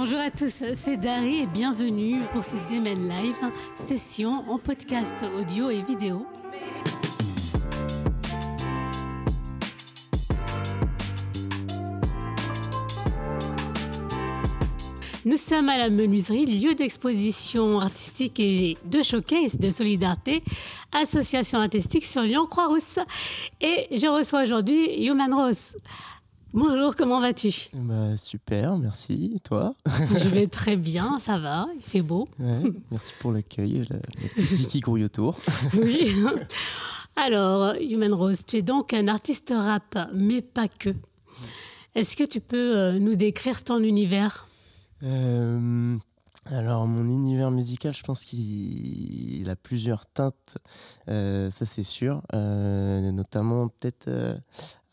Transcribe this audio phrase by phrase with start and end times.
[0.00, 3.34] Bonjour à tous, c'est Dari et bienvenue pour ce Demen Live,
[3.74, 6.24] session en podcast audio et vidéo.
[15.24, 20.44] Nous sommes à la menuiserie, lieu d'exposition artistique et de showcase de solidarité,
[20.92, 23.00] association artistique sur Lyon-Croix-Rousse.
[23.60, 25.74] Et je reçois aujourd'hui Human Rose.
[26.54, 27.52] Bonjour, comment vas-tu?
[27.74, 29.32] Bah, Super, merci.
[29.36, 29.74] Et toi?
[29.86, 32.26] Je vais très bien, ça va, il fait beau.
[32.90, 35.38] merci pour l'accueil, la, petite qui grouille autour.
[35.74, 36.14] oui.
[37.16, 40.90] Alors, Human Rose, tu es donc un artiste rap, mais pas que.
[41.94, 44.46] Est-ce que tu peux euh, nous décrire ton univers?
[45.02, 45.98] Euh,
[46.46, 50.56] alors, mon univers musical, je pense qu'il a plusieurs teintes,
[51.08, 54.08] euh, ça c'est sûr, euh, notamment peut-être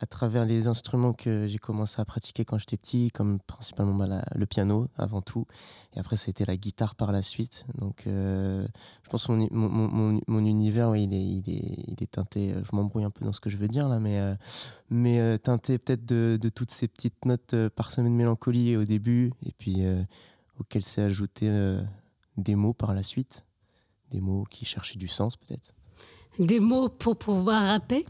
[0.01, 4.25] à travers les instruments que j'ai commencé à pratiquer quand j'étais petit, comme principalement bah,
[4.35, 5.45] le piano avant tout,
[5.95, 7.65] et après été la guitare par la suite.
[7.77, 8.67] Donc, je
[9.09, 13.05] pense que mon, mon, mon, univers, il, est, il, est, il est teinté, je m'embrouille
[13.05, 14.19] un peu dans ce que je veux dire là, mais,
[14.89, 19.53] mais teinté peut-être de, de, toutes ces petites notes parsemées de mélancolie au début, et
[19.57, 19.85] puis
[20.59, 21.81] auquel s'est ajouté euh,
[22.37, 23.45] des mots par la suite,
[24.11, 25.73] des mots qui cherchaient du sens peut-être.
[26.39, 28.05] Des mots pour pouvoir rapper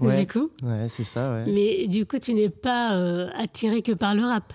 [0.00, 1.52] ouais, du coup Ouais, c'est ça, ouais.
[1.52, 4.52] Mais du coup, tu n'es pas euh, attiré que par le rap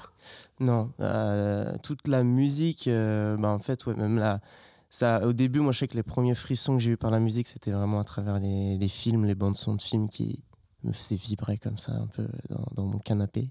[0.59, 4.41] Non, euh, toute la musique, bah, en fait, ouais, même là,
[4.89, 7.19] ça, au début, moi, je sais que les premiers frissons que j'ai eu par la
[7.19, 10.43] musique, c'était vraiment à travers les, les films, les bandes son de films qui,
[10.85, 12.27] me faisait vibrer comme ça un peu
[12.75, 13.49] dans, mon canapé.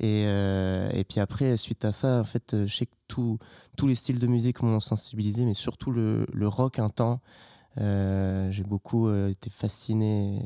[0.00, 3.86] Et, euh, et, puis après, suite à ça, en fait, euh, je sais que tous
[3.86, 7.20] les styles de musique m'ont sensibilisé, mais surtout le, le rock un temps.
[7.80, 10.44] Euh, j'ai beaucoup été fasciné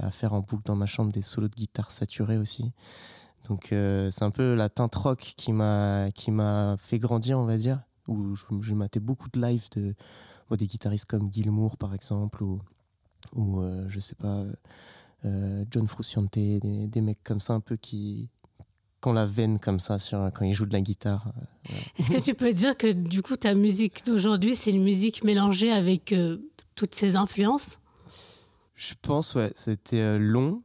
[0.00, 2.72] à faire en boucle dans ma chambre des solos de guitare saturés aussi.
[3.48, 7.58] Donc c'est un peu la teinte rock qui m'a qui m'a fait grandir, on va
[7.58, 7.80] dire.
[8.08, 9.94] Où j'ai maté beaucoup de live de
[10.56, 12.60] des guitaristes comme Gilmour par exemple ou
[13.34, 14.44] ou je sais pas
[15.70, 18.28] John Frusciante, des, mecs comme ça un peu qui,
[19.04, 21.32] ont la veine comme ça sur, quand ils jouent de la guitare.
[21.70, 25.24] Euh, Est-ce que tu peux dire que du coup ta musique d'aujourd'hui c'est une musique
[25.24, 26.38] mélangée avec euh,
[26.74, 27.80] toutes ces influences?
[28.74, 30.62] Je pense ouais, c'était long.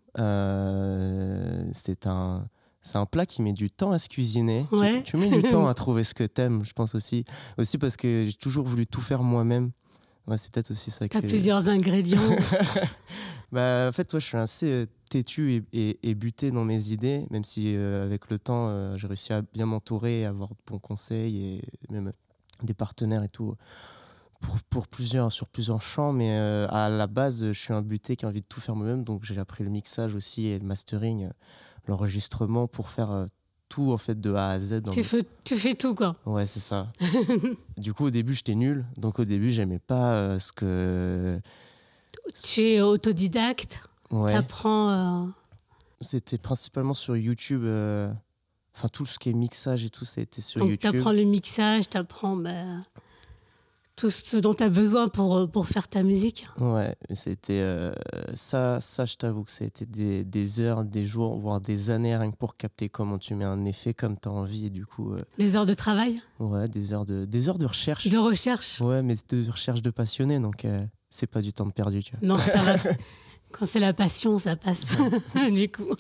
[1.74, 2.48] c'est un
[2.86, 4.68] c'est un plat qui met du temps à se cuisiner.
[5.06, 7.26] Tu, mets du temps à trouver ce que t'aimes, je pense aussi.
[7.58, 9.72] Aussi parce que j'ai toujours voulu tout faire moi-même.
[10.28, 11.08] Ouais, c'est peut-être aussi ça.
[11.08, 12.36] Tu as plusieurs ingrédients.
[13.52, 17.44] bah, en fait, toi, je suis assez euh, têtu et, buté dans mes idées, même
[17.44, 20.80] si euh, avec le temps, euh, j'ai réussi à bien m'entourer, à avoir de bons
[20.80, 22.12] conseils et même
[22.64, 23.56] des partenaires et tout.
[24.42, 28.26] Pour, pour plusieurs, sur plusieurs champs, mais à la base, je suis un buté qui
[28.26, 31.30] a envie de tout faire moi-même, donc j'ai appris le mixage aussi et le mastering,
[31.88, 33.28] l'enregistrement pour faire
[33.70, 34.82] tout en fait de A à Z.
[34.92, 36.16] Tu, fais, tu fais tout quoi.
[36.26, 36.92] Ouais, c'est ça.
[37.78, 38.86] du coup, au début, j'étais nul.
[38.98, 41.40] Donc au début, j'aimais pas euh, ce que.
[42.44, 43.82] Tu es autodidacte.
[44.12, 44.32] Ouais.
[44.32, 44.90] T'apprends.
[44.90, 45.28] Euh,
[46.02, 47.64] C'était principalement sur YouTube.
[47.64, 48.12] Euh,
[48.76, 50.82] enfin, tout ce qui est mixage et tout, ça a été sur YouTube.
[50.82, 52.36] Donc t'apprends le mixage, t'apprends.
[52.36, 52.52] Bah
[53.96, 56.48] tout ce dont tu as besoin pour, euh, pour faire ta musique.
[56.60, 57.94] Ouais, c'était euh,
[58.34, 61.90] ça, ça je t'avoue que ça a été des, des, heures, des jours, voire des
[61.90, 64.70] années rien que pour capter comment tu mets un effet comme tu as envie et
[64.70, 65.14] du coup...
[65.14, 66.22] Euh, des heures de travail?
[66.40, 68.08] Ouais, des heures de, des heures de recherche.
[68.08, 68.82] De recherche?
[68.82, 70.68] Ouais, mais de recherche de passionné, donc
[71.10, 72.04] c'est pas du temps de perdu.
[72.04, 72.36] Tu vois.
[72.36, 72.76] Non, ça va.
[73.52, 74.98] Quand c'est la passion, ça passe,
[75.54, 75.96] du coup.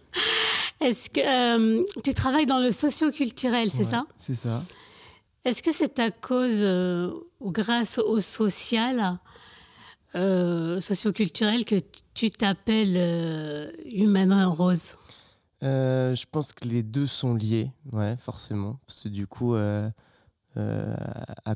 [0.81, 4.05] Est-ce que tu travailles dans le socio-culturel, c'est ça?
[4.17, 4.61] C'est ça.
[5.45, 9.19] Est-ce que c'est à cause euh, ou grâce au social,
[10.15, 11.75] euh, socioculturel, que
[12.15, 14.97] tu t'appelles euh, Rose?
[15.61, 18.79] Euh, Je pense que les deux sont liés, ouais, forcément.
[18.87, 19.91] Parce que du coup, à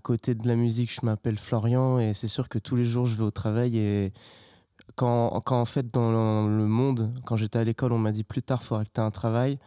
[0.03, 3.15] côté de la musique, je m'appelle Florian et c'est sûr que tous les jours, je
[3.15, 4.13] vais au travail et
[4.95, 8.43] quand, quand en fait, dans le monde, quand j'étais à l'école, on m'a dit plus
[8.43, 9.57] tard, il faudra que tu aies un travail.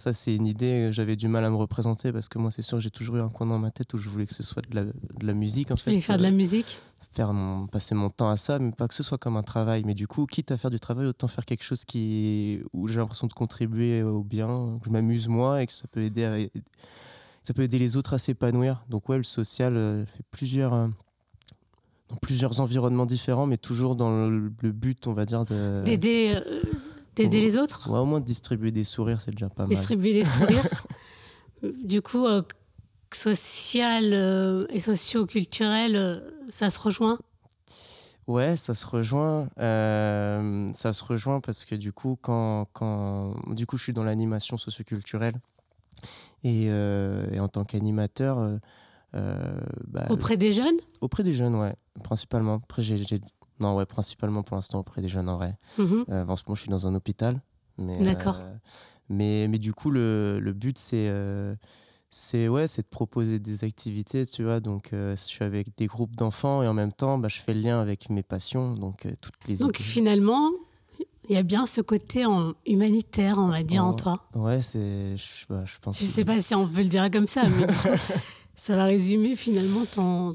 [0.00, 2.62] Ça, c'est une idée que j'avais du mal à me représenter parce que moi, c'est
[2.62, 4.66] sûr j'ai toujours eu un coin dans ma tête où je voulais que ce soit
[4.66, 5.70] de la, de la musique.
[5.70, 6.00] En fait.
[6.00, 6.78] faire de la musique?
[7.12, 7.34] faire
[7.70, 9.82] passer mon temps à ça, mais pas que ce soit comme un travail.
[9.84, 13.00] Mais du coup, quitte à faire du travail, autant faire quelque chose qui, où j'ai
[13.00, 16.50] l'impression de contribuer au bien, que je m'amuse moi et que ça peut aider,
[17.42, 18.84] ça peut aider les autres à s'épanouir.
[18.88, 20.88] Donc ouais, le social euh, fait plusieurs, euh,
[22.08, 26.34] dans plusieurs environnements différents, mais toujours dans le, but, on va dire, de d'aider.
[26.36, 26.62] Euh,
[27.24, 27.90] D'aider les autres?
[27.90, 29.70] Ouais, Au moins distribuer des sourires, c'est déjà pas mal.
[29.70, 30.64] Distribuer des sourires?
[31.84, 32.42] du coup, euh,
[33.12, 37.18] social euh, et socio-culturel, euh, ça se rejoint?
[38.26, 39.48] Ouais, ça se rejoint.
[39.56, 44.56] ça se rejoint parce que du coup, quand, quand du coup, je suis dans l'animation
[44.56, 45.34] socioculturelle
[46.44, 48.60] Et, et en tant qu'animateur,
[49.12, 50.76] bah, auprès des jeunes?
[51.00, 51.74] Auprès des jeunes, ouais,
[52.04, 52.60] principalement.
[52.62, 53.20] Après, j'ai,
[53.60, 55.56] non, ouais, principalement pour l'instant auprès des jeunes en vrai.
[55.78, 55.84] En
[56.36, 57.40] ce moment, je suis dans un hôpital.
[57.78, 58.42] D'accord.
[59.08, 61.08] mais, mais du coup, le, le but, c'est
[62.10, 64.58] c'est ouais, c'est de proposer des activités, tu vois.
[64.58, 67.54] Donc, euh, je suis avec des groupes d'enfants et en même temps, bah, je fais
[67.54, 69.58] le lien avec mes passions, donc euh, toutes les.
[69.58, 70.50] Donc finalement,
[71.28, 74.24] il y a bien ce côté en humanitaire, on va dire, en toi.
[74.34, 76.00] Ouais, c'est, je, bah, je pense.
[76.00, 77.66] Je sais pas si on peut le dire comme ça, mais
[78.56, 80.34] ça va résumer finalement ton.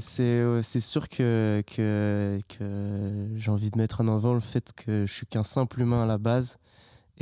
[0.00, 5.12] C'est sûr que, que, que j'ai envie de mettre en avant le fait que je
[5.12, 6.58] suis qu'un simple humain à la base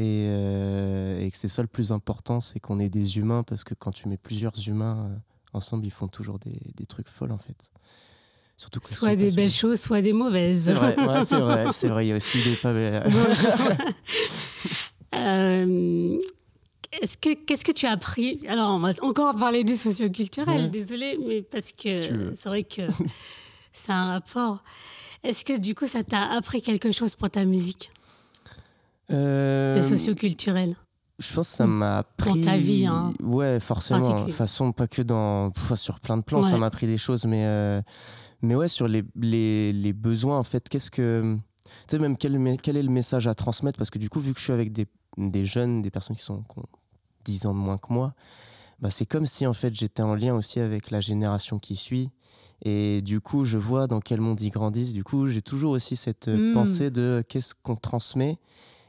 [0.00, 3.74] euh, et, que c'est ça le plus important, c'est qu'on est des humains, parce que
[3.74, 5.16] quand tu mets plusieurs humains euh,
[5.52, 7.72] ensemble, ils font toujours des, des trucs folles en fait.
[8.56, 10.64] Surtout soit des belles choses, soit des mauvaises.
[10.64, 10.94] C'est vrai,
[11.26, 12.70] c'est vrai, c'est vrai, il y a aussi des pas
[15.14, 16.18] euh,
[17.00, 21.18] Est-ce que qu'est-ce que tu as appris Alors, on va encore parler du socioculturel, désolé,
[21.26, 22.82] mais parce que c'est vrai que
[23.72, 24.62] c'est un rapport.
[25.24, 27.90] Est-ce que du coup, ça t'a appris quelque chose pour ta musique?
[29.10, 30.76] Euh, le socioculturel
[31.18, 32.40] je pense que ça m'a appris.
[32.40, 33.12] Dans ta vie, hein.
[33.22, 34.24] Ouais, forcément.
[34.24, 35.52] De façon, pas que dans.
[35.76, 37.26] sur plein de plans, ça m'a appris des choses.
[37.26, 37.80] Mais, euh,
[38.40, 41.36] mais ouais, sur les, les, les besoins, en fait, qu'est-ce que.
[41.64, 43.78] Tu sais, même quel, quel est le message à transmettre?
[43.78, 44.86] Parce que du coup, vu que je suis avec des,
[45.16, 46.66] des jeunes, des personnes qui, sont, qui ont
[47.24, 48.14] 10 ans de moins que moi,
[48.80, 52.10] bah, c'est comme si, en fait, j'étais en lien aussi avec la génération qui suit.
[52.64, 54.92] Et du coup, je vois dans quel monde ils grandissent.
[54.92, 56.52] Du coup, j'ai toujours aussi cette hmm.
[56.52, 58.38] pensée de qu'est-ce qu'on transmet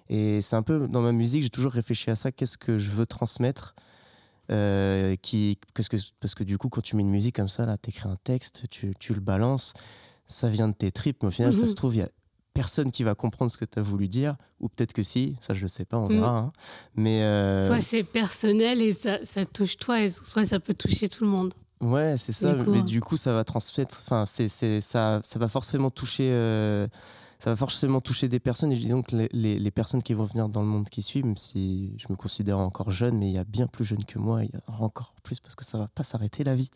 [0.09, 2.31] et c'est un peu dans ma musique, j'ai toujours réfléchi à ça.
[2.31, 3.75] Qu'est-ce que je veux transmettre
[4.51, 7.65] euh, qui, parce, que, parce que du coup, quand tu mets une musique comme ça,
[7.65, 9.73] là, tu écris un texte, tu, tu, le balances,
[10.25, 11.67] ça vient de tes tripes, mais au final, ça mhm.
[11.67, 12.09] se trouve, il y a
[12.53, 15.53] personne qui va comprendre ce que tu as voulu dire, ou peut-être que si, ça
[15.53, 16.19] je ne sais pas, on mhm.
[16.19, 16.37] verra.
[16.37, 16.51] Hein.
[16.95, 21.09] Mais euh, Soit c'est personnel et ça, ça, touche toi, et soit ça peut toucher
[21.09, 21.53] tout le monde.
[21.81, 24.47] Ouais, c'est ça, mais du coup, ça va transmettre, enfin, c'est,
[24.81, 26.29] ça, ça va forcément toucher.
[26.31, 26.87] Euh,
[27.39, 28.71] ça va forcément toucher des personnes.
[28.71, 31.35] Et disons que les, les, personnes qui vont venir dans le monde qui suit, même
[31.35, 34.45] si je me considère encore jeune, mais il y a bien plus jeune que moi,
[34.45, 36.69] il y a encore plus parce que ça va pas s'arrêter la vie.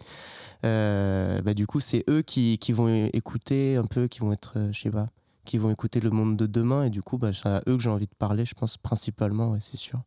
[0.66, 4.58] Euh, bah, du coup, c'est eux qui, qui, vont écouter un peu, qui vont être,
[4.74, 5.08] je sais pas,
[5.48, 6.84] qui vont écouter le monde de demain.
[6.84, 9.52] Et du coup, bah, c'est à eux que j'ai envie de parler, je pense, principalement,
[9.52, 10.02] ouais, c'est sûr.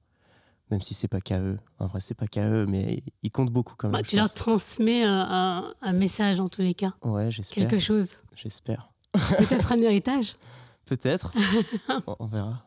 [0.71, 1.57] Même si c'est pas qu'à eux.
[1.81, 4.01] En vrai, c'est pas qu'à eux, mais ils comptent beaucoup quand même.
[4.01, 6.95] Bah, tu leur transmets un, un, message en tous les cas.
[7.03, 7.67] Ouais, j'espère.
[7.67, 8.19] Quelque chose.
[8.37, 8.93] J'espère.
[9.13, 10.37] Peut-être un héritage
[10.85, 11.33] Peut-être.
[12.19, 12.65] on verra.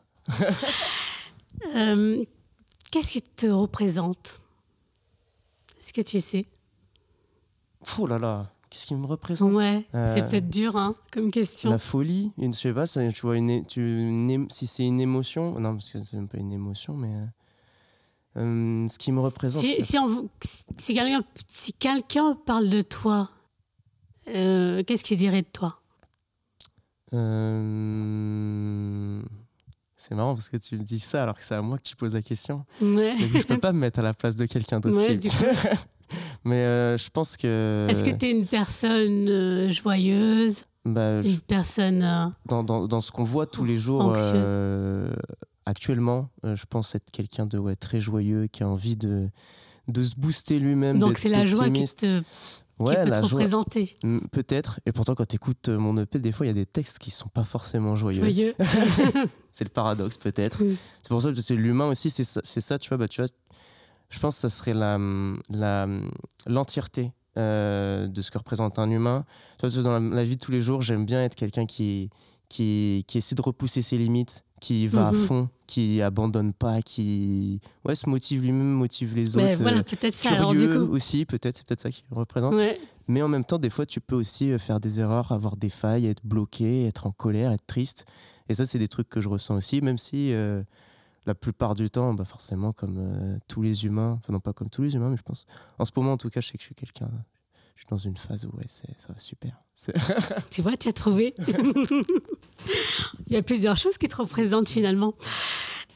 [1.74, 2.24] Euh,
[2.90, 4.40] qu'est-ce qui te représente?
[5.78, 6.46] Est-ce que tu sais?
[7.98, 11.70] Oh là là, qu'est-ce qui me représente Ouais, c'est euh, peut-être dur hein, comme question.
[11.70, 15.74] La folie, une, je sais pas, tu vois, une, tu, si c'est une émotion, non,
[15.74, 17.12] parce que c'est même pas une émotion, mais
[18.36, 19.62] euh, ce qui me représente.
[19.62, 19.96] Si, si,
[20.78, 20.94] si
[21.78, 23.30] quelqu'un si parle de toi,
[24.26, 25.78] qu'est-ce qu'il dirait de toi?
[27.12, 28.42] Euh,
[29.96, 31.94] c'est marrant parce que tu me dis ça alors que c'est à moi que tu
[31.94, 32.66] poses la question.
[32.82, 33.14] Ouais.
[33.16, 35.00] je peux pas me mettre à la place de quelqu'un d'autre.
[36.44, 37.86] Mais euh, je pense que.
[37.88, 40.64] Est-ce que tu es une personne euh, joyeuse?
[40.84, 42.32] Bah, Une personne.
[42.46, 44.14] Dans, dans, dans, ce qu'on voit tous les jours
[45.66, 49.30] actuellement, je pense être quelqu'un de ouais, très joyeux qui a envie de,
[49.88, 50.98] de se booster lui-même.
[50.98, 52.22] Donc c'est la joie qui te
[52.78, 53.94] ouais, qui peut te représenter.
[54.32, 54.80] Peut-être.
[54.86, 56.98] Et pourtant, quand tu écoutes euh, mon EP, des fois, il y a des textes
[56.98, 58.20] qui sont pas forcément joyeux.
[58.20, 58.54] Joyeux.
[59.52, 60.58] c'est le paradoxe, peut-être.
[61.02, 63.30] C'est pour ça que l'humain aussi, c'est ça, ça, tu vois, bah, tu vois.
[64.14, 64.96] Je pense que ça serait la,
[65.50, 65.88] la,
[66.46, 69.24] l'entièreté euh, de ce que représente un humain.
[69.60, 72.10] Dans la, vie de tous les jours, j'aime bien être quelqu'un qui,
[72.48, 75.24] qui, qui essaie de repousser ses limites, qui va à mhm.
[75.24, 79.60] fond, qui abandonne pas, qui ouais, se motive lui-même, motive les autres.
[79.60, 80.30] voilà, euh, peut-être ça.
[80.36, 82.54] Curieux aussi, peut-être, c'est peut-être ça qui représente.
[83.08, 85.70] Mais en même temps, des fois, tu peux aussi euh, faire des erreurs, avoir des
[85.70, 88.04] failles, être bloqué, être en colère, être triste.
[88.48, 90.62] Et ça, c'est des trucs que je ressens aussi, même si euh,
[91.26, 94.82] la plupart du temps, bah forcément, comme tous les humains, enfin non pas comme tous
[94.82, 95.46] les humains, mais je pense,
[95.78, 97.10] en ce moment en tout cas, je sais que je suis quelqu'un
[97.74, 99.60] je suis dans une phase où ouais, ça va super.
[100.50, 101.34] tu vois, tu as trouvé.
[103.26, 105.14] Il y a plusieurs choses qui te représentent finalement.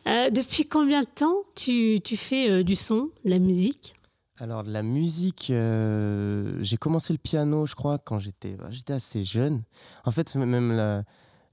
[0.07, 3.95] Euh, depuis combien de temps tu, tu fais euh, du son, de la musique?
[4.39, 8.93] Alors, de la musique, euh, j'ai commencé le piano, je crois, quand j'étais bah, j'étais
[8.93, 9.63] assez jeune.
[10.05, 11.05] En fait, même la,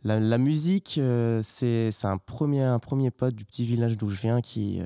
[0.05, 1.01] la, la musique,
[1.41, 4.79] c'est un premier, un premier pote du petit village d'où je viens qui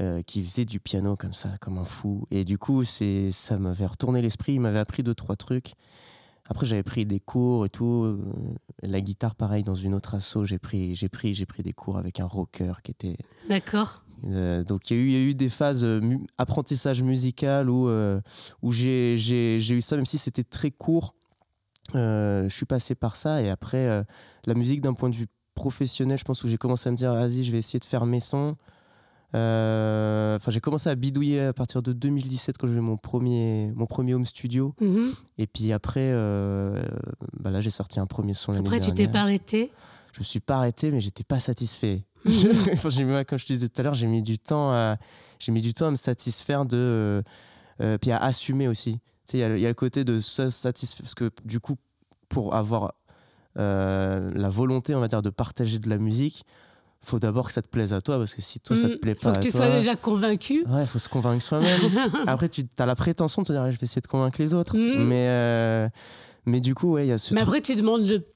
[0.00, 2.24] euh, qui faisait du piano comme ça, comme un fou.
[2.30, 4.54] Et du coup, ça m'avait retourné l'esprit.
[4.54, 5.72] Il m'avait appris deux, trois trucs.
[6.48, 8.04] Après, j'avais pris des cours et tout.
[8.04, 8.20] Euh,
[8.82, 11.98] la guitare, pareil, dans une autre asso, j'ai pris, j'ai pris, j'ai pris des cours
[11.98, 13.16] avec un rocker qui était.
[13.48, 14.04] D'accord.
[14.26, 15.86] Euh, donc il y, a eu des phases
[16.38, 17.90] apprentissage musical où,
[18.62, 19.16] où j'ai
[19.58, 21.16] eu ça, même si c'était très court.
[21.94, 24.04] Je suis passé par ça et après
[24.46, 27.14] la musique d'un point de vue professionnel, je pense où j'ai commencé à me dire
[27.14, 28.56] vas-y, je vais essayer de faire mes sons.
[29.34, 33.86] Euh, enfin, j'ai commencé à bidouiller à partir de 2017 quand j'ai mon premier, mon
[33.86, 34.74] premier home studio.
[34.80, 35.12] Mhm.
[35.36, 36.82] Et puis après, euh,
[37.38, 39.70] bah là, j'ai sorti un premier son l'année Après, tu t'es pas arrêté?
[40.14, 42.04] Je me suis pas arrêté, mais j'étais pas satisfait.
[42.24, 43.24] Mhm.
[43.26, 44.96] comme je te disais tout à l'heure, j'ai mis du temps à,
[45.38, 47.22] j'ai mis du temps à me satisfaire de,
[47.80, 48.98] euh, puis à assumer aussi.
[49.32, 51.76] Il y, a le côté de se satisfaire parce que du coup,
[52.28, 52.94] pour avoir
[53.56, 56.44] la volonté, on va dire, de partager de la musique,
[57.00, 58.98] faut d'abord que ça te plaise à toi parce que si toi ça te mm.
[58.98, 61.68] plaît pas faut que tu sois déjà convaincu ouais faut se convaincre soi-même
[62.26, 64.76] après tu as la prétention de te dire je vais essayer de convaincre les autres
[64.76, 65.04] mm.
[65.04, 65.88] mais euh,
[66.44, 68.26] mais du coup ouais il y a ce mais après tu demandes le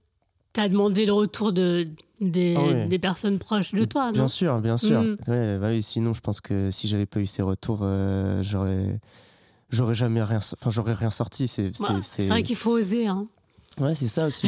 [0.59, 1.89] as demandé le retour de
[2.21, 4.13] des, ah des personnes proches de toi non?
[4.13, 5.17] Bien sûr bien sûr mm.
[5.29, 9.01] ouais, bah oui, sinon je pense que si j'avais pas eu ces retours euh, j'aurais
[9.73, 13.27] j'aurais jamais rien enfin j'aurais rien sorti c'est c'est vrai qu'il faut oser hein
[13.79, 14.47] Ouais, c'est ça aussi.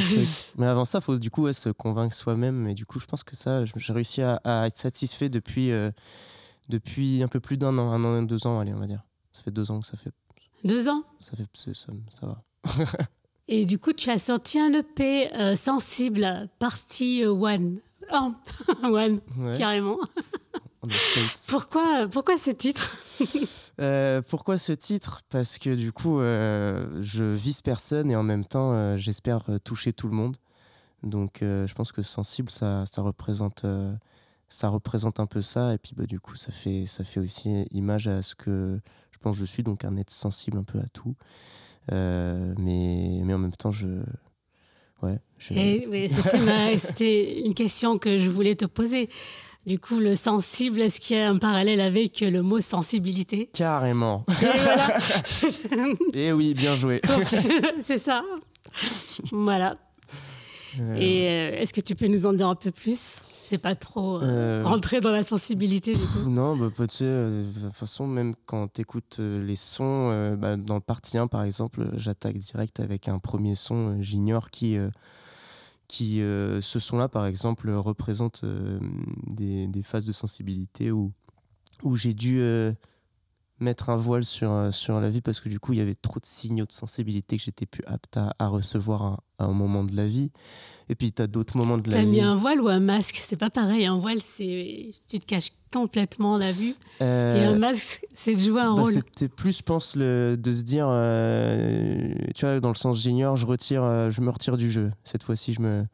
[0.59, 2.69] mais avant ça, il faut du coup se convaincre soi-même.
[2.69, 5.91] Et du coup, je pense que ça, j'ai réussi à, être satisfait depuis, euh,
[6.69, 9.03] depuis un peu plus d'un an, un an, deux ans, allez, on va dire.
[9.33, 10.13] Ça fait deux ans que ça fait.
[10.63, 11.03] Deux ans?
[11.19, 12.43] Ça fait ça, ça va.
[13.49, 17.79] et du coup, tu as sorti un EP euh, sensible, partie one.
[18.13, 18.33] Oh,
[18.83, 19.21] one,
[19.57, 19.99] carrément.
[21.49, 22.95] pourquoi, pourquoi ce titre?
[23.81, 25.23] Euh, pourquoi ce titre?
[25.29, 29.93] Parce que du coup, euh, je vise personne et en même temps, euh, j'espère toucher
[29.93, 30.37] tout le monde.
[31.03, 33.67] Donc, je pense que sensible, ça, représente,
[34.49, 35.75] ça représente un peu ça.
[35.75, 39.19] Et puis, bah, du coup, ça fait, ça fait aussi image à ce que je
[39.19, 41.15] pense que je suis, donc un être sensible un peu à tout.
[41.91, 44.01] mais, mais en même temps, je,
[45.03, 45.19] Ouais,
[46.79, 49.09] C'était une question que je voulais te poser.
[49.67, 53.49] Du coup, le sensible, est-ce qu'il y a un parallèle avec le mot sensibilité?
[53.53, 54.25] Carrément.
[56.13, 57.01] Et, oui, bien joué.
[57.81, 58.23] C'est ça.
[59.33, 59.75] Voilà.
[60.81, 63.17] Euh, Et euh, est-ce que tu peux nous en dire un peu plus?
[63.23, 67.45] C'est pas trop euh, rentrer dans la sensibilité du coup Non, bah, tu sais, de
[67.63, 71.91] toute façon, même quand tu écoutes les sons, bah, dans le partie 1 par exemple,
[71.95, 74.79] j'attaque direct avec un premier son, J'ignore, qui
[75.95, 78.81] qui, euh, ce son-là, par exemple, représente euh,
[79.29, 81.13] des, phases de sensibilité où,
[81.85, 82.73] où j'ai dû euh,
[83.61, 86.19] mettre un voile sur, sur la vie parce que du coup, il y avait trop
[86.19, 90.09] de signaux de sensibilité que j'étais plus apte à, recevoir à, un moment de la
[90.09, 90.33] vie.
[90.89, 92.03] Et puis, tu as d'autres moments de la vie.
[92.03, 93.21] Tu as mis un voile ou un masque?
[93.23, 93.87] C'est pas pareil.
[93.87, 96.75] Un voile, c'est tu te caches complètement la vue.
[97.01, 98.93] Et un masque, c'est de jouer un bah, rôle.
[98.93, 100.87] C'était plus, je pense, le, de se dire,
[102.35, 104.93] tu vois, dans le sens j'ignore, je, retire, je me retire du jeu.
[105.05, 105.87] Cette fois-ci, je me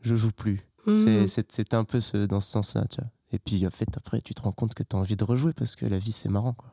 [0.00, 0.60] je joue plus.
[0.86, 1.26] Mmh.
[1.28, 3.10] C'est un peu ce, dans ce sens-là, tu vois.
[3.32, 5.52] Et puis, en fait, après, tu te rends compte que tu as envie de rejouer
[5.52, 6.72] parce que la vie, c'est marrant, quoi.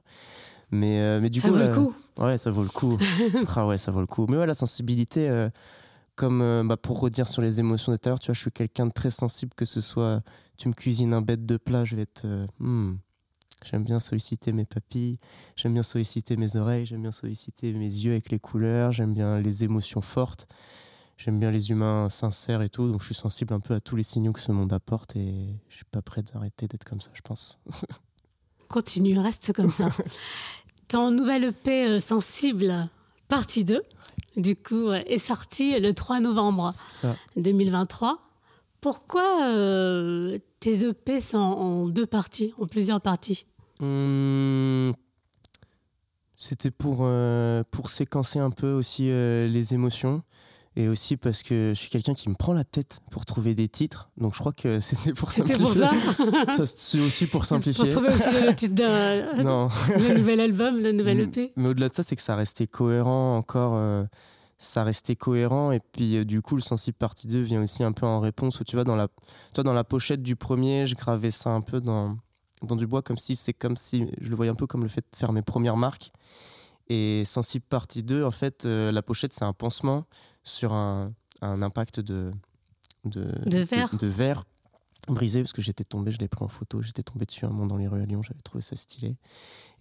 [0.72, 1.54] Mais, euh, mais du ça coup.
[1.54, 1.96] vaut le coup.
[2.18, 2.98] Ouais, ça vaut le coup.
[3.56, 4.26] ah ouais, ça vaut le coup.
[4.30, 5.50] Mais ouais, la sensibilité, euh,
[6.16, 8.40] comme euh, bah, pour redire sur les émotions de tout à l'heure, tu vois, je
[8.40, 10.22] suis quelqu'un de très sensible, que ce soit
[10.58, 12.26] tu me cuisines un bête de plat, je vais être.
[12.60, 12.96] Hmm,
[13.64, 15.20] j'aime bien solliciter mes papilles,
[15.56, 19.40] j'aime bien solliciter mes oreilles, j'aime bien solliciter mes yeux avec les couleurs, j'aime bien
[19.40, 20.48] les émotions fortes
[21.18, 23.96] j'aime bien les humains sincères et tout, donc je suis sensible un peu à tous
[23.96, 27.12] les signaux que ce monde apporte et je suis pas prêt d'arrêter d'être comme ça,
[27.14, 27.60] je pense.
[28.70, 29.90] Continue, reste comme ça.
[30.88, 32.90] Ton nouvel EP euh, Sensible,
[33.28, 33.82] partie 2,
[34.38, 36.74] du coup, est sorti le 3 novembre
[37.38, 38.20] 2023.
[38.82, 43.46] Pourquoi euh, tes EP sont en deux parties, en plusieurs parties?
[43.82, 44.94] Hum,
[46.36, 50.22] C'était pour, euh, pour séquencer un peu aussi les émotions
[50.78, 53.70] et aussi parce que je suis quelqu'un qui me prend la tête pour trouver des
[53.70, 54.10] titres.
[54.18, 55.66] Donc je crois que c'était pour simplifier.
[55.66, 55.82] C'était
[56.44, 57.84] pour ça C'est aussi pour simplifier.
[57.84, 59.70] Pour trouver aussi le titre d'un
[60.16, 61.54] nouvel album, le nouvel EP.
[61.56, 63.74] Mais au-delà de ça, c'est que ça restait cohérent encore.
[63.76, 64.04] Euh,
[64.58, 65.72] ça restait cohérent.
[65.72, 68.60] Et puis euh, du coup, le Sensible Partie 2 vient aussi un peu en réponse.
[68.60, 69.08] Où tu vois, dans la,
[69.54, 72.18] toi, dans la pochette du premier, je gravais ça un peu dans,
[72.64, 74.90] dans du bois, comme si c'est comme si je le voyais un peu comme le
[74.90, 76.12] fait de faire mes premières marques.
[76.88, 80.06] Et Sensible Partie 2, en fait, euh, la pochette, c'est un pansement
[80.46, 81.12] sur un,
[81.42, 82.32] un impact de,
[83.04, 84.46] de, de, verre.
[85.10, 87.66] brisé parce que j'étais tombé, je l'ai pris en photo, j'étais tombé dessus un moment
[87.66, 89.18] dans les rues à Lyon, j'avais trouvé ça stylé.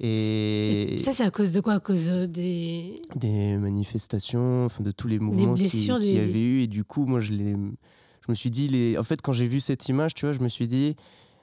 [0.01, 1.75] Et, ça, c'est à cause de quoi?
[1.75, 6.45] À cause euh, des des manifestations, enfin de tous les mouvements qu'il qui y avait
[6.45, 6.63] eu.
[6.63, 8.99] Et du coup, moi, je, je me suis dit, les...
[8.99, 10.97] en fait, quand j'ai vu cette image, tu vois, je me suis dit,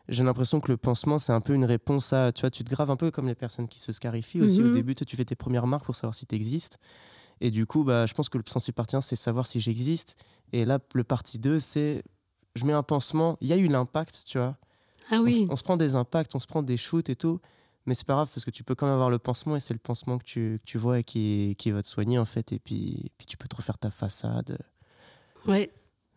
[0.09, 2.31] j'ai l'impression que le pansement, c'est un peu une réponse à.
[2.31, 4.61] Tu vois, tu te graves un peu comme les personnes qui se scarifient aussi.
[4.61, 4.73] Au mhm.
[4.73, 6.79] début, tu fais tes premières marques pour savoir si tu existes.
[7.41, 10.15] Et du coup, bah, je pense que le sensible partie 1, c'est savoir si j'existe.
[10.53, 12.03] Et là, le partie 2, c'est.
[12.55, 13.37] Je mets un pansement.
[13.41, 14.57] Il y a eu l'impact, tu vois.
[15.09, 15.47] Ah oui.
[15.49, 17.39] On, se prend des impacts, on se prend des shoots et tout.
[17.85, 19.73] Mais c'est pas grave parce que tu peux quand même avoir le pansement et c'est
[19.73, 22.51] le pansement que tu, que tu vois et qui, qui va te soigner en fait.
[22.51, 24.59] Et puis, puis tu peux te refaire ta façade.
[25.47, 25.71] Ouais.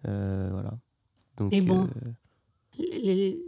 [0.07, 0.75] Euh, voilà.
[1.39, 1.85] Donc, Et bon.
[1.85, 2.11] euh,
[2.79, 3.39] Les-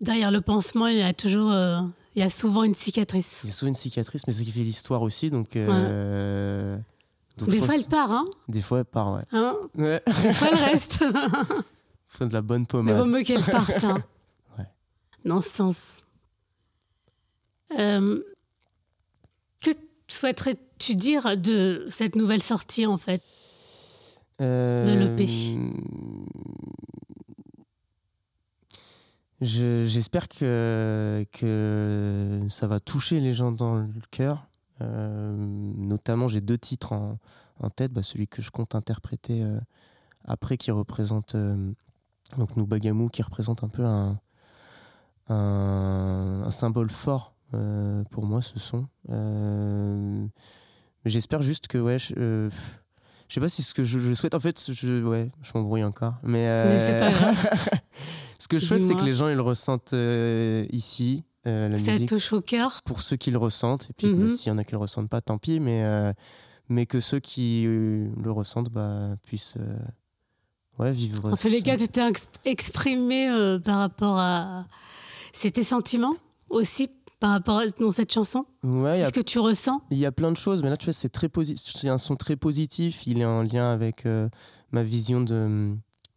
[0.00, 1.80] Derrière le pansement, il y a toujours, euh,
[2.14, 3.40] il y a souvent une cicatrice.
[3.44, 5.28] il y a souvent une cicatrice, mais c'est ce qui fait l'histoire aussi.
[5.30, 5.68] Donc, euh,
[7.40, 9.22] donc Des fois, elle part, hein, Des fois, elle part, ouais.
[9.32, 10.02] hein Ouais.
[10.22, 11.04] Des fois, elle reste.
[12.08, 12.96] Faut de la bonne Mais pommade.
[12.98, 13.84] vaut mieux qu'elle parte.
[13.84, 14.02] hein.
[14.58, 14.66] Ouais.
[15.24, 15.96] Dans ce sens.
[17.78, 18.20] Euh,
[19.60, 19.70] que
[20.08, 23.22] souhaiterais-tu dire de cette nouvelle sortie, en fait?
[24.40, 25.26] Euh, l'EP.
[29.40, 34.46] je- J'espère que, que ça va toucher les gens dans le cœur.
[34.82, 37.18] Euh, notamment, j'ai deux titres en,
[37.60, 37.92] en tête.
[37.92, 39.58] Bah, celui que je compte interpréter euh,
[40.24, 41.72] après, qui représente euh,
[42.38, 44.18] donc Nubagamou, qui représente un peu un,
[45.28, 48.86] un, un symbole fort euh, pour moi, ce son.
[49.10, 50.26] Euh,
[51.04, 52.50] mais j'espère juste que, ouais, je, euh,
[53.28, 55.84] je sais pas si ce que je, je souhaite, en fait, je, ouais, je m'embrouille
[55.84, 56.14] encore.
[56.22, 57.48] Mais, Mais c'est pas grave.
[58.38, 59.94] ce que je souhaite, c'est que les gens ils le ressentent
[60.72, 62.82] ici, euh, la Ça musique, touche au cœur.
[62.84, 63.88] pour ceux qui le ressentent.
[63.90, 64.22] Et puis, Mhm.
[64.22, 65.60] bah, s'il y en a qui le ressentent pas, tant pis.
[65.60, 66.12] Mais, euh,
[66.68, 69.56] mais que ceux qui euh, le ressentent bah, puissent
[70.78, 71.32] ouais, vivre.
[71.32, 73.28] En tous les cas, tu t'es ex- exprimé
[73.64, 74.66] par rapport à.
[75.32, 76.16] C'est tes sentiments
[76.48, 79.98] aussi par rapport à dans cette chanson Ouais, C'est a ce que tu ressens Il
[79.98, 81.74] y a plein de choses, mais là, tu vois, c'est très positif.
[81.76, 83.06] C'est un son très positif.
[83.06, 84.28] Il est en lien avec euh,
[84.72, 85.74] ma vision de,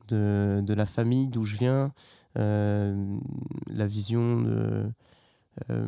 [0.07, 1.91] de, de la famille, d'où je viens,
[2.39, 2.95] euh,
[3.67, 4.85] la vision de.
[5.69, 5.85] Euh,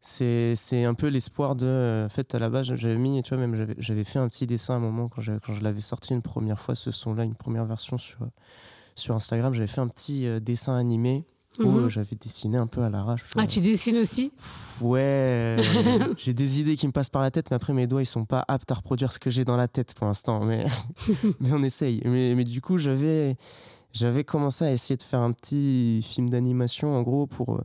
[0.00, 1.66] c'est c'est un peu l'espoir de.
[1.66, 4.46] euh, En fait, à la base, j'avais mis, tu vois, même j'avais fait un petit
[4.46, 7.34] dessin à un moment quand, quand je l'avais sorti une première fois, ce son-là, une
[7.34, 8.18] première version sur,
[8.94, 9.52] sur Instagram.
[9.54, 11.24] J'avais fait un petit euh, dessin animé
[11.58, 11.88] où Mhm.
[11.88, 13.24] j'avais dessiné un peu à l'arrache.
[13.36, 14.30] Ah, tu dessines aussi?
[14.80, 18.02] Ouais, euh, j'ai des idées qui me passent par la tête, mais après mes doigts
[18.02, 20.64] ils sont pas aptes à reproduire ce que j'ai dans la tête pour l'instant, mais,
[21.40, 22.00] mais on essaye.
[22.04, 23.36] Mais, mais du coup, j'avais
[23.92, 27.60] j'avais commencé à essayer de faire un petit film d'animation en gros pour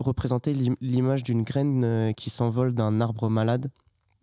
[0.00, 3.70] représenter l'im- l'image d'une graine euh, qui s'envole d'un arbre malade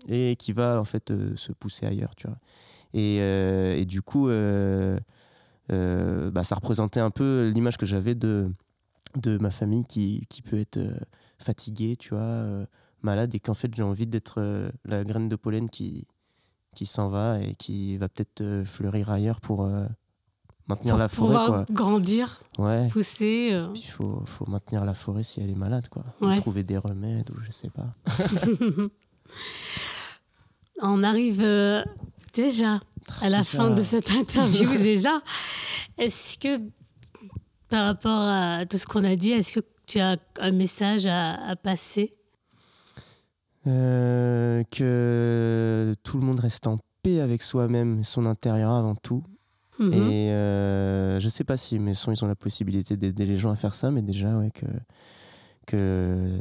[0.09, 2.37] et qui va en fait euh, se pousser ailleurs, tu vois.
[2.93, 4.27] Et, euh, et du coup,
[5.69, 8.51] bah, ça représentait un peu l'image que j'avais de,
[9.15, 10.79] de ma famille qui, qui peut être
[11.37, 12.45] fatiguée, tu vois,
[13.01, 16.07] malade, et qu'en fait j'ai envie d'être la graine de pollen qui,
[16.75, 19.69] qui s'en va et qui va peut-être fleurir ailleurs pour
[20.67, 21.27] maintenir Pour la forêt.
[21.27, 21.65] pouvoir Quoi.
[21.71, 22.87] grandir, Ouais.
[22.89, 23.49] pousser.
[23.53, 23.67] euh.
[23.75, 26.03] Il faut, faut maintenir la forêt si elle est malade, quoi.
[26.21, 26.37] Ou Ouais.
[26.37, 27.87] Trouver des remèdes ou je sais pas.
[30.81, 31.83] On arrive euh,
[32.33, 32.79] déjà
[33.21, 35.21] à la fin de cette interview déjà.
[35.97, 36.61] Est-ce que
[37.69, 41.31] par rapport à tout ce qu'on a dit, est-ce que tu as un message à,
[41.49, 42.13] à passer?
[43.65, 49.23] Euh, que tout le monde reste en paix avec soi-même son intérieur avant tout.
[49.79, 49.93] Mhm.
[49.93, 53.51] Et euh, je sais pas si mes sons ils ont la possibilité d'aider les gens
[53.51, 54.65] à faire ça, mais déjà ouais que
[55.65, 56.39] que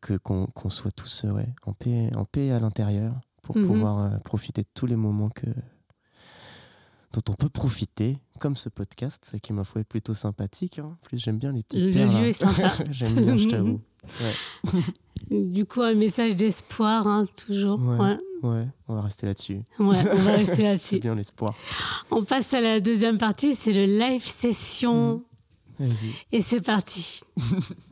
[0.00, 3.66] que qu'on soit tous euh, ouais, en paix en paix à l'intérieur pour Mhm.
[3.66, 5.46] pouvoir euh, profiter de tous les moments que
[7.14, 10.78] dont on peut profiter, comme ce podcast qui m'a foi est plutôt sympathique.
[10.78, 10.90] hein.
[11.02, 12.70] En plus j'aime bien les petites Le perles, lieu est sympa.
[12.90, 13.80] j'aime bien, je t'avoue.
[15.30, 17.80] Du coup, un message d'espoir, hein, toujours.
[17.80, 17.96] Ouais.
[17.98, 18.18] Ouais.
[18.42, 19.54] Ouais, on va rester là-dessus.
[19.80, 20.98] Ouais, on va rester C'est là-dessus.
[21.00, 21.54] bien l'espoir.
[22.12, 25.24] On passe à la deuxième partie, c'est le live session.
[25.80, 26.12] Vas-y.
[26.30, 27.20] Et c'est parti.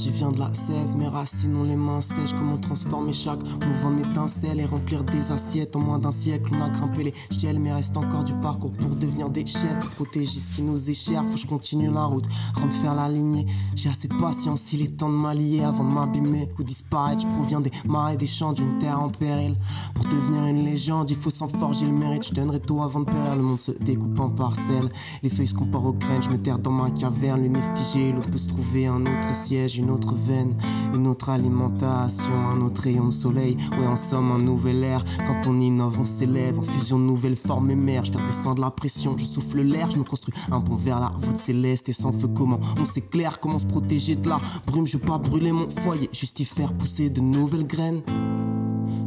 [0.00, 2.32] L'énergie vient de la sève, mes racines ont les mains sèches.
[2.32, 6.50] Comment transformer chaque mouvement en étincelle et remplir des assiettes en moins d'un siècle.
[6.56, 9.78] On a grimpé les l'échelle, mais reste encore du parcours pour devenir des chefs.
[9.96, 12.24] Protéger ce qui nous est cher, faut que je continue la route.
[12.54, 15.92] Rentre faire la lignée, j'ai assez de patience, il est temps de m'allier avant de
[15.92, 17.20] m'abîmer ou disparaître.
[17.20, 19.56] Je proviens des marais, des champs, d'une terre en péril.
[19.94, 22.26] Pour devenir une légende, il faut s'en forger le mérite.
[22.26, 24.88] Je donnerai tout avant de périr, le monde se découpe en parcelles.
[25.22, 27.42] Les feuilles se comparent aux graines, je me terre dans ma caverne.
[27.42, 30.54] L'une est figée, l'autre peut se trouver un autre siège, autre veine,
[30.94, 33.56] une autre alimentation, un autre rayon de soleil.
[33.78, 35.04] Ouais, en somme, un nouvel air.
[35.26, 38.12] Quand on innove, on s'élève en fusion de nouvelles formes émergent.
[38.12, 41.36] Faire descendre la pression, je souffle l'air, je me construis un pont vers la voûte
[41.36, 41.88] céleste.
[41.88, 44.86] Et sans feu, comment on s'éclaire, comment se protéger de la brume?
[44.86, 48.02] Je veux pas brûler mon foyer, juste y faire pousser de nouvelles graines.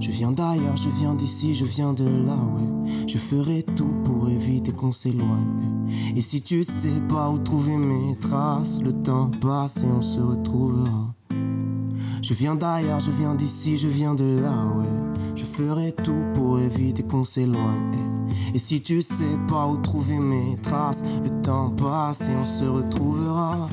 [0.04, 2.92] Je viens d'ailleurs, je viens d'ici, je viens de là, ouais.
[3.08, 5.88] Je ferai tout pour éviter qu'on s'éloigne.
[6.14, 10.20] Et si tu sais pas où trouver mes traces, le temps passe et on se
[10.20, 11.14] retrouvera.
[12.22, 15.14] Je viens d'ailleurs, je viens d'ici, je viens de là, ouais.
[15.38, 18.28] Je ferai tout pour éviter qu'on s'éloigne.
[18.54, 22.66] Et si tu sais pas où trouver mes traces, le temps passe et on se
[22.66, 23.70] retrouvera.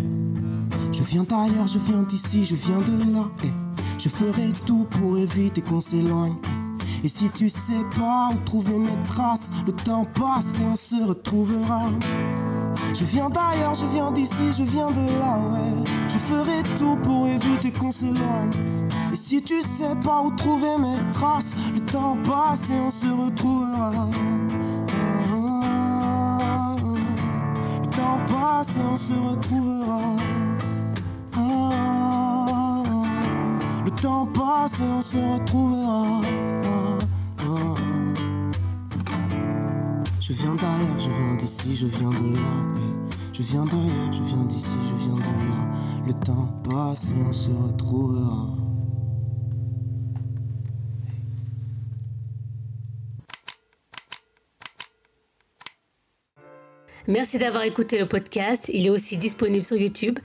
[0.93, 3.29] Je viens d'ailleurs, je viens d'ici, je viens de là.
[4.03, 6.37] Je ferai tout pour éviter qu'on s'éloigne.
[7.05, 11.05] Et si tu sais pas où trouver mes traces, le temps passe et on se
[11.05, 11.83] retrouvera.
[12.95, 15.85] Je viens d'ailleurs, je viens d'ici, je viens de là, ouais.
[16.09, 18.51] Je ferai tout pour éviter qu'on s'éloigne.
[19.13, 23.07] Et si tu sais pas où trouver mes traces, le temps passe et on se
[23.07, 24.09] retrouvera.
[27.83, 30.17] Le temps passe et on se retrouvera.
[34.01, 36.21] Temps passe et on se retrouvera.
[40.21, 42.41] Je viens d'ailleurs, je viens d'ici, je viens de là.
[43.33, 46.07] Je viens d'ailleurs, je viens d'ici, je viens de là.
[46.07, 48.57] Le temps passe et on se retrouvera.
[57.07, 58.71] Merci d'avoir écouté le podcast.
[58.73, 60.19] Il est aussi disponible sur YouTube.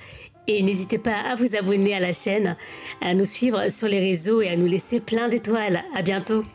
[0.47, 2.55] Et n'hésitez pas à vous abonner à la chaîne,
[3.01, 5.83] à nous suivre sur les réseaux et à nous laisser plein d'étoiles.
[5.95, 6.45] À bientôt.